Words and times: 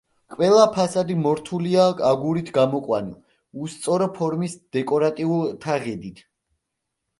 ყველა 0.35 0.61
ფასადი 0.77 1.17
მორთულია 1.25 1.83
აგურით 2.13 2.49
გამოყვანილ, 2.57 3.13
უსწორო 3.67 4.09
ფორმის 4.17 4.59
დეკორატიულ 4.79 5.47
თაღედით. 5.69 6.27